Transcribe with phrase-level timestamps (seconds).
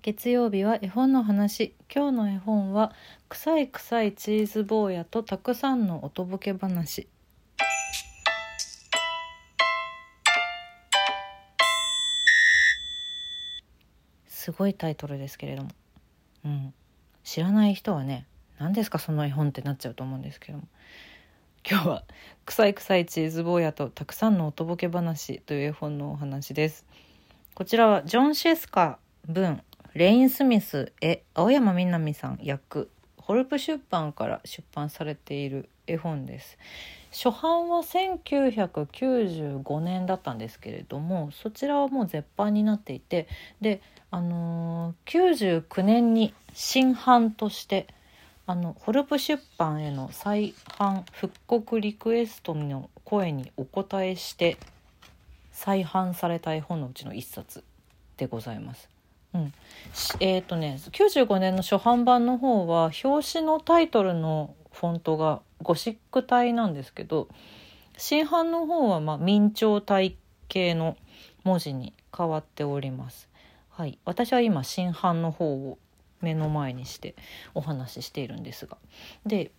[0.00, 1.74] 月曜日は絵本の話。
[1.92, 2.92] 今日の絵本は
[3.28, 7.08] 臭い臭いチーズ坊やとたくさんの音ボケ話。
[14.28, 15.70] すごいタイトルですけれども、
[16.44, 16.74] うん、
[17.24, 18.24] 知らない人はね
[18.58, 20.64] 何ですかその絵本ってなっちゃうと思うんですけども。
[21.68, 22.04] 今日は
[22.46, 26.86] 「臭い臭いチーズ坊やとたくさんの音ボケ話」という絵本のお話です。
[27.54, 29.60] こちらはジョン・シェスカ文。
[29.94, 36.58] レイン・スミス絵青山みなみさん役ホルプ出版から出版されている絵本です
[37.10, 43.28] 初版は1995年だったんですけれどもそちらはもう絶版になっていて
[43.60, 47.86] であのー、99年に新版として
[48.46, 54.56] あのホルプ出版への再版復刻リクエストの声にお答えして
[55.52, 57.62] 再版された絵本のうちの一冊
[58.16, 58.97] でございます。
[59.34, 59.52] うん、
[60.20, 67.28] えっ、ー、とね95年の初版版の方は表紙のタイトルのフォントがゴシック体なんですけど
[67.96, 70.16] 新版の方はまあ明朝体
[70.48, 70.96] 系の
[71.44, 73.28] 文字に変わっております。
[73.70, 75.78] はい、私は今新版の方を
[76.20, 77.14] 目の前にして
[77.54, 78.76] お話ししているんですが。
[79.26, 79.50] で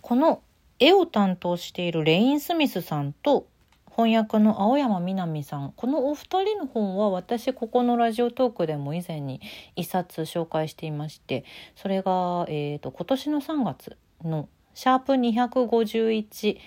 [0.00, 0.42] この
[0.78, 3.46] 絵を担当しているレイン・スミスさんと
[3.90, 9.40] 翻訳の青山みなみさんこのお二人の本は私ここのラジオトークでも以前に
[9.76, 11.44] 一冊紹介していまして
[11.76, 16.58] それが、えーと、今年の3月の「シャープ #251」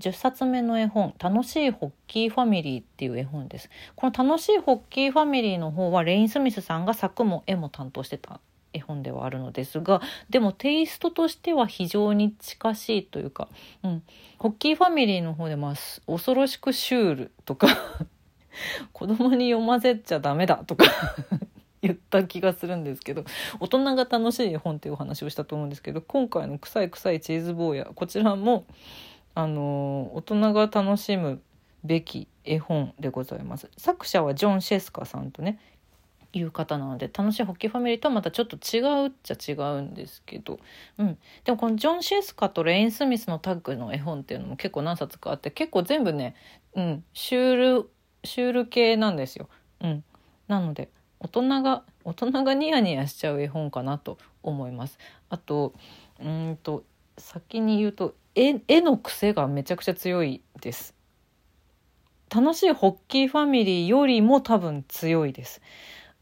[0.00, 3.68] 10冊目の絵本「楽しいホッキーファミリー」っていう絵本です。
[3.94, 8.40] この「楽しいホッキーファミリー」の方はレイン・スミスさんが作も絵も担当してた
[8.72, 13.48] 絵本ではあるのですがでもテイストとしては非常に近しいというか、
[13.82, 14.02] うん、
[14.38, 15.74] ホッキーファミリーの方でまあ
[16.06, 17.68] 恐ろしくシュールとか
[18.92, 20.86] 子供に読ませちゃダメだとか
[21.82, 23.24] 言った気がするんですけど
[23.58, 28.64] 大人が楽しい絵本っていうお話をしたと思うんですけど今回の「臭い臭いチーズ坊や」こちらも
[29.34, 31.40] あの大人が楽しむ
[31.84, 33.70] べき絵本でございます。
[33.76, 35.58] 作者はジョン・シェスカさんとね
[36.32, 40.60] いう方なので楽しいホッキーファミリーとはまたちょっと違うっちゃ違うんですけど、
[40.98, 46.36] うん、でもこのジョン・シェスカとレイン・スミスのタッグの絵本っていうのも結構何冊かあって結構全部ね、
[46.74, 47.90] うん、シュール
[48.22, 49.48] シュール系なんですよ。
[49.82, 50.04] うん、
[50.46, 54.98] なので大人が大人がニヤニヤしちゃう絵本かなと思います。
[55.30, 55.74] あと
[56.20, 56.84] うんと
[57.18, 60.94] 先に言うと絵絵の癖がめちゃくちゃ強いです。
[62.32, 65.60] 楽しいホッキーファミリーよりも多分強いです。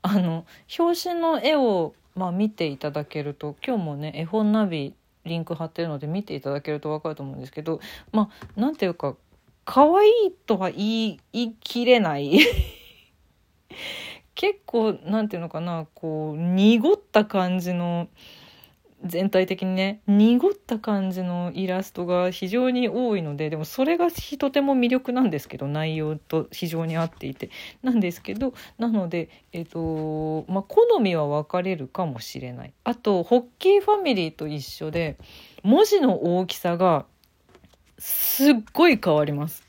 [0.03, 0.47] あの
[0.79, 4.95] 表紙の絵を、まあ、見ていただけると今日もね絵本ナビ
[5.25, 7.81] リンク貼ってるので見ていただけると分かると思うんですけど
[8.13, 9.17] まあ何ていうか
[9.65, 12.39] 可愛いとは言い言い切れない。
[14.35, 18.09] 結構何ていうのかなこう濁った感じの
[19.05, 27.51] 全体的にね濁った感じのイラストが非常に多いのででもそれがとても魅力なんですけど内容と非常に合っていて。
[27.83, 32.73] なんですけどなのでえ、ー、とまあ好みは分かれるかもしれない。
[32.85, 35.17] あとホッキーファミリーと一緒で
[35.63, 37.07] 文字の大きさが
[37.99, 39.65] すっごい変わります。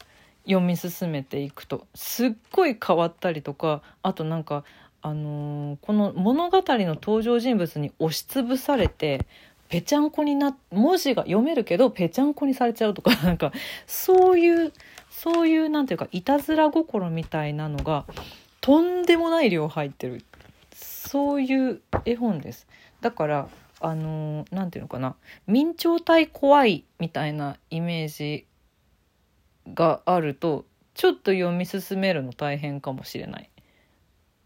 [0.46, 1.88] 読み進めていくと。
[1.94, 4.64] すっごい変わったりとかあとなんか
[5.02, 9.26] あのー、この物語の登場人物に押しつぶされて
[9.70, 13.54] ぺちゃんこにな文字が読めるけどぺちゃんこにされちゃうとか なんか
[13.88, 14.74] そういう
[15.10, 18.06] そういうなんていうかいたずら心みたいなのが
[18.62, 20.24] とんでもない量入ってる
[20.74, 22.68] そういう絵本です。
[23.02, 23.50] だから
[23.82, 25.16] あのー、なんていうのかな
[25.48, 28.46] 明朝体怖いみたいなイメージ
[29.74, 33.49] があるとちょっと読み進めるの大変かもしれない。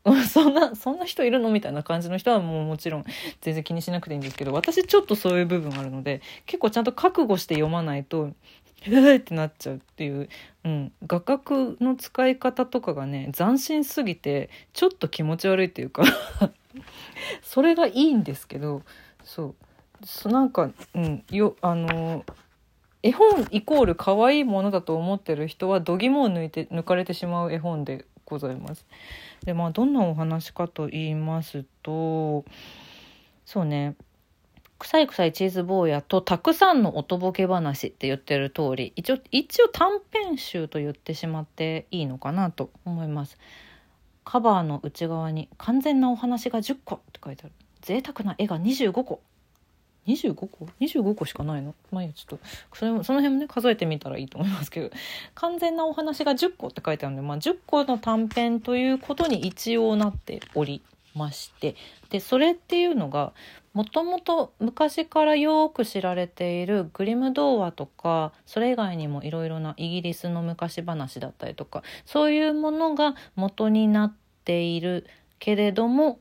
[0.27, 3.05] そんな、そんな人いるのみたいな感じの人はもうもちろん
[3.41, 8.31] 全然気にしなくていいんですけど、私ちょっとそういう部分あるので、結構ちゃんと覚悟して読まないと、
[8.85, 10.27] えーってなっちゃうっていう、
[10.65, 16.03] うん、画角の使い方とかがね、斬新すぎて、ちょっと気持ち悪いっていうか
[17.41, 18.81] それがいいんですけど、
[19.23, 19.56] そう、
[20.03, 22.25] そなんか、うん、よ、あの
[23.03, 28.85] 絵本イコール可愛いものだと思ってる人は度肝を抜いて抜かれてしまう絵本でございます。
[29.45, 32.45] でまあどんなお話かと言いますと
[33.45, 33.95] そうね。
[34.80, 43.38] 臭い臭いチーズ坊やとたくさんの音ボケ話って言ってる通り一応一応短編集と言ってしまっていいのかなと思います。
[44.25, 47.53] カバーの内側に完全なお話が10個って書いてある。
[47.81, 49.21] 贅沢な絵が25個。
[50.07, 51.75] 25個 ?25 個しかないの？
[51.91, 54.89] まあいや、ちょっと、それも、その辺もね、数えてみたらいいと思いますけど、
[55.35, 60.81] 完全なお話が10個って書いてあるんで、まあ10個の短編ということに一応なっており、
[61.15, 61.75] まして。
[62.09, 63.33] でそれっていうのが
[63.73, 74.13] もともと昔からよく知られているグリム童話とかそれ以外にもいろいろなイギリスの昔話だったりとかそういうものが元になっ
[74.45, 75.07] ている
[75.39, 76.19] けれども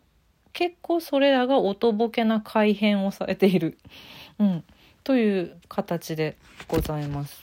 [0.52, 3.78] 結構それらがおとぼけな改変をされている、
[4.38, 4.64] うん、
[5.04, 6.36] という形で
[6.68, 7.42] ございます。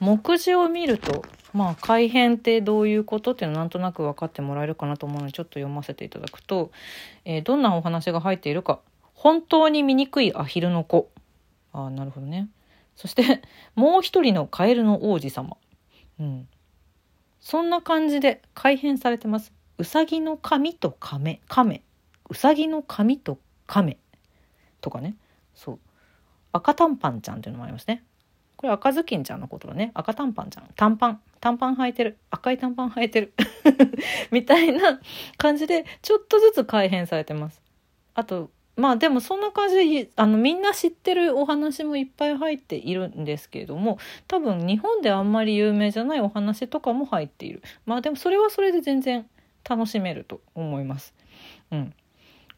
[0.00, 6.70] 目次を見るとまあ改変ってどういうことっていうのはなんとなく分かってもらえるかなと思うのでちょっと読ませていただくと、
[7.24, 8.80] えー、どんなお話が入っているか。
[9.14, 11.10] 本当に醜いアヒルの子。
[11.72, 12.48] ああなるほどね。
[12.96, 13.42] そして
[13.74, 15.56] もう一人のカエルの王子様。
[16.20, 16.48] うん。
[17.40, 19.52] そんな感じで改変されてます。
[19.78, 21.82] うさぎの髪と亀亀
[22.28, 23.98] うさぎの髪と亀
[24.80, 25.16] とかね。
[25.54, 25.78] そう。
[26.52, 28.04] 赤短パンちゃんっていうのもありますね。
[28.56, 29.92] これ赤ずきんちゃんのことだね。
[29.94, 30.68] 赤短パンちゃん。
[30.74, 31.20] 短パン。
[31.40, 32.18] 短パン履いてる。
[32.30, 33.32] 赤い短パン履いてる。
[34.32, 35.00] みたいな
[35.36, 37.62] 感じでちょっとずつ改変されてます。
[38.14, 47.62] あとまあでもそんな感じであのみんな知ってるお話もいっぱい入っているんですけれども多分日本であんまり有名じゃないお話とかも入っている。
[47.86, 49.28] まあでもそれはそれで全然
[49.68, 51.14] 楽しめると思います。
[51.70, 51.94] うん。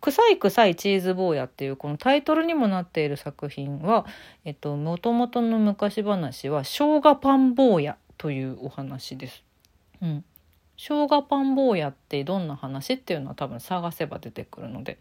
[0.00, 4.06] 臭い臭いチーズ坊やっていうこのタイトルにもなっている作品は、
[4.44, 9.44] えっと、元々の昔話は生姜パン坊やというお話です。
[10.02, 10.24] うん。
[10.82, 14.98] 生姜パン坊やってどんな話っていうのは多分探せば出てくるので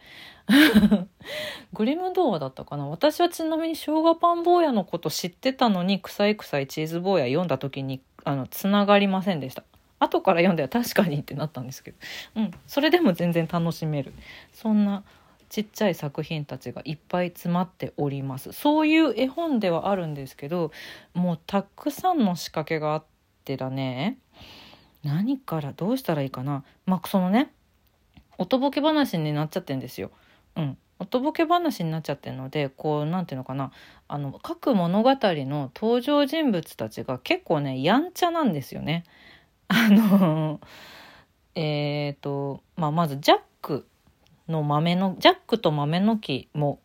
[1.71, 9.63] グリム童話だったかな私はちなみに生姜パン坊やのこと知ってたのに臭い臭いチーズ坊や読んだ時にあのつながりませんでした
[9.99, 11.97] 後から読んでは確かにってなったんですけど、
[12.37, 14.13] うん、それでも全然楽しめる。
[14.53, 15.03] そんな
[15.49, 18.51] ちっちゃい作品たちがいっぱい詰まっております。
[18.53, 20.71] そういう絵本ではあるんですけど
[21.13, 23.03] もうたくさんの仕掛けがあっ
[23.43, 24.17] てだね。
[25.03, 26.63] 何からどうしたらいいかな。
[26.85, 27.51] まあそのね
[28.37, 30.11] おとぼけ話になっちゃってんですよ。
[30.55, 33.71] うん、おとぼけ話になっちゃってるのでこう何て言うのかな。
[34.07, 39.03] あの各物語の登場人物たちが結構ねやんちゃなんですよね。
[39.69, 40.59] あの
[41.55, 43.87] えっ、ー、と、まあ、まずジャック
[44.47, 46.79] の豆のジャックと豆の木も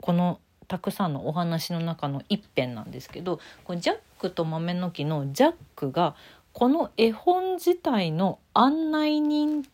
[0.00, 6.14] このたくさんのお話の中の一編なんですけどこジャックと豆の木のジャックが
[6.52, 9.66] この絵本自体の案内人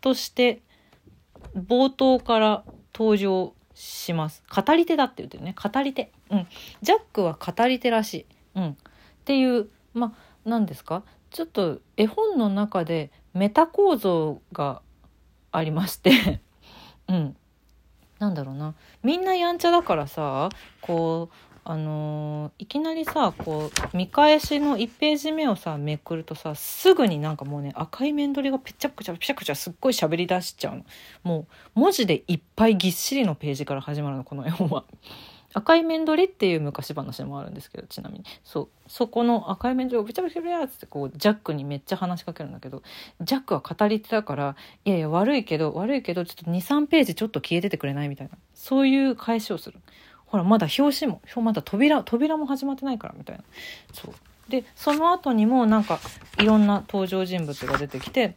[0.00, 0.60] として
[1.56, 2.64] 冒頭から
[2.94, 4.42] 登場します。
[4.54, 5.54] 語り手だって言ってるね。
[5.54, 6.12] 語り手。
[6.30, 6.46] うん。
[6.82, 8.26] ジャックは語り手らしい。
[8.56, 8.68] うん。
[8.70, 8.74] っ
[9.24, 10.12] ていう、まあ、
[10.44, 11.02] 何ですか？
[11.30, 14.82] ちょっと絵本の中でメタ構造が
[15.52, 16.40] ありまして。
[17.08, 17.36] うん。
[18.18, 18.74] なんだろうな。
[19.02, 20.50] みんなやんちゃだからさ
[20.82, 30.84] こうあのー、いきなりさこう見返しの1ページ目をさめくるとさすぐになんかもうね赤い面取りがぺちゃくちゃぺちゃくちゃすっごい喋り出しちゃうの。
[31.22, 31.46] も
[31.76, 34.84] う文字でいっぱいぎっしりのページから始まるのこの絵本は。
[35.52, 38.24] 赤い面取りっていう昔話もあるんですけどちなみに。
[38.44, 38.68] そう。
[38.86, 42.82] そこの赤い面取りをべちゃべちゃべちゃってこうジャックにめっちゃ話しかけるんだけど
[43.20, 48.36] ジャックは語り手だからいやいや悪いけど悪いけどちょっと23ページちょっと消えててくれないみたいな。
[48.54, 49.78] そういう返しをする。
[50.26, 53.44] ほらまだ表紙もまだ扉扉も始まってないからみたいな。
[53.92, 54.14] そう。
[54.50, 56.00] でその後にもなんか
[56.38, 58.34] いろんな登場人物が出てきて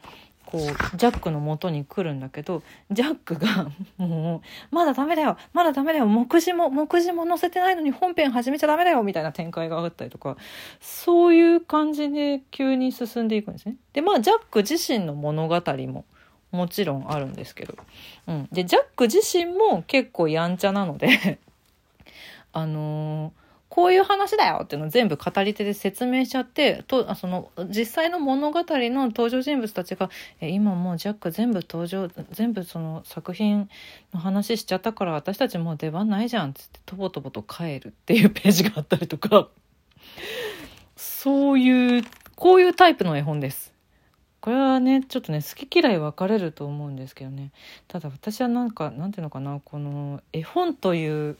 [0.53, 2.61] こうジャックの元に来るんだけど
[2.91, 10.37] ジャックが もう「まだダメだよまだダメだよ目次も目次も載せてないのに本編始めちゃダメだよ」みたいな展開があったりとか
[10.79, 13.77] そういう感じで急に進んでいくんですね。
[13.93, 16.05] でまあジャック自身の物語も
[16.51, 17.75] もちろんあるんですけど、
[18.27, 21.39] うん、でジャック自身も結構やんちゃなので
[22.53, 23.42] あのー
[23.73, 30.11] こういう話だよっていうのを全部語り手で説明しちゃってとその実際の物語の登場人物たちが
[30.41, 33.67] 「え今もうジャック全部登場全部その作品
[34.13, 39.47] の話しちゃったから私たちもう出番ないじゃん」っつってとぼとぼと帰るっていうページがあったりとか
[40.95, 42.03] そういう
[42.35, 43.73] こういうタイプの絵本です。
[44.39, 47.49] これはねちょっとね好き嫌い分かれると思うんですけどね
[47.87, 51.37] ただ私はなんかなんていうのかなこの絵本という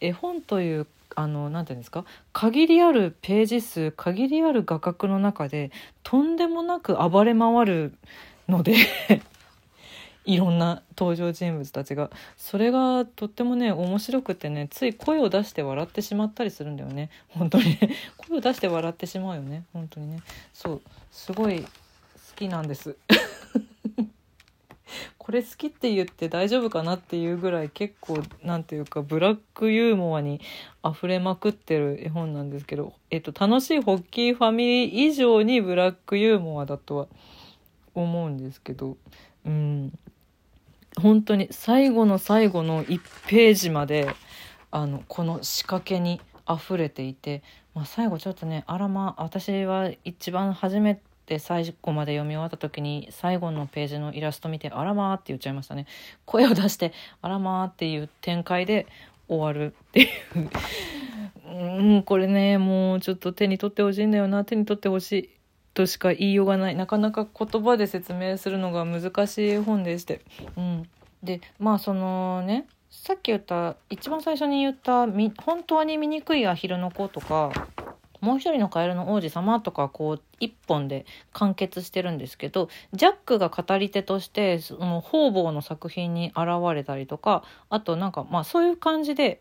[0.00, 0.86] 絵本という
[1.16, 2.04] あの何て言うんですか？
[2.32, 5.70] 限りあるページ数限りある画角の中で
[6.02, 7.94] とんでもなく暴れ回る
[8.48, 8.74] ので
[10.26, 12.10] いろんな登場人物たちが。
[12.36, 17.10] それがとってもね面白くてねつい声を出して笑ってしまったりするんだよね。
[17.28, 17.78] 本当に
[18.16, 19.64] 声を出して笑ってしまうよね。
[19.72, 20.20] 本当にね。
[20.52, 20.80] そう。
[21.10, 21.68] すごい好
[22.36, 22.96] きなんです。
[25.18, 30.40] これ好きって言って大丈夫かなっていうぐらい結構なんていうかブラックユーモアに
[30.84, 37.06] 溢れまくってる絵本なんですけど、えっと、楽しいホッキーファミリー以上にブラックユーモアだとは
[37.94, 38.96] 思うんですけど
[39.44, 39.98] うん
[40.96, 44.14] 本当に最後の最後の1ページまで
[44.70, 47.42] あのこの仕掛けに溢れていて、
[47.74, 55.86] まあ、最後ちょっとねあらまあ私は一番初めてで最後まで読み終わった時に最後のページのイラスト見て「あらま」って言っちゃいましたね。
[56.24, 58.86] 声を出して「あらま」っていう展開で
[59.28, 60.08] 終わるっていう。
[61.52, 64.44] うんこれねもうちょっと手に取ってほしいんだよな。
[64.44, 65.30] 手に取ってほしい
[65.74, 66.76] としか言いようがない。
[66.76, 70.20] なかなか言葉で説明するのが難しい本でして、
[70.56, 70.88] うん、
[71.22, 77.52] でまあそのねさっき言った一番最初に言った本当に醜いアヒルの子とか
[78.20, 89.40] もう一人のカエルの王子様とかこう一本で完結してるんですけどジャックが語り手としてその方々の作品に現れたりとかあとなんかまあそういう感じで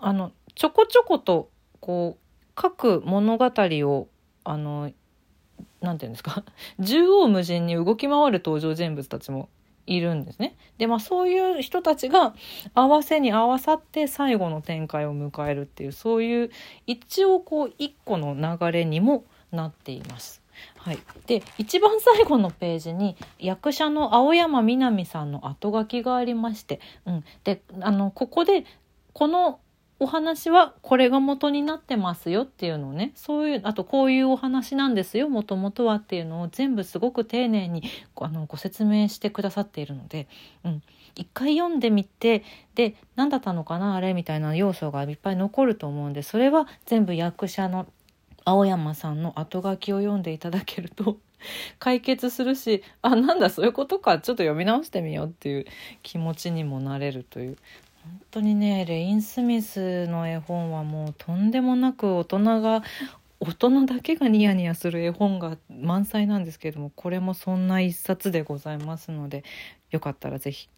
[0.00, 1.48] あのちょこちょこと
[1.80, 2.22] こう
[2.54, 4.08] 各物語を
[4.44, 4.90] あの
[5.80, 6.44] なんていうんですか？
[6.78, 9.48] 縦横無尽に動き回る登場人物たちも
[9.86, 10.56] いるんですね。
[10.78, 12.34] でまあそういう人たちが
[12.74, 16.50] 合わせに合わさって最後の展開を迎えるっていうそういう
[16.86, 20.42] 一応こう一個の流れにもなっています。
[20.76, 28.64] はい、で一番最後のページに役者の青山みなみさんの後書きがありまして、うん、であのここで
[29.12, 29.60] この
[30.02, 37.84] お話はこれが元になってますよっていうのをねそういうあとこういうお話なんですよもともとはっていうのを全部すごく丁寧に
[38.16, 40.26] あのご説明してくださっているので、
[40.64, 40.82] うん、
[41.14, 42.42] 一回読んでみて
[42.74, 47.86] で何だったのかなあれみたいな要素がいっぱい残ると思うんでそれは全部役者の
[48.44, 51.18] 青山さんの後書きを読んでいただけると
[51.78, 55.64] 解決するしあなんだそういうことかちょっと読み直してみようっていう
[56.02, 57.56] 気持ちにもなれるという。
[58.04, 62.82] 本当にねレイン・スミスの絵本はもうとんでもなく大人が
[63.40, 69.44] 大人だけがニヤニヤする絵本が満載なんですけれどもこれもそんな一冊でございますので
[69.90, 70.68] よかったら是非